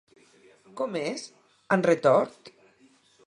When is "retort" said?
1.89-2.51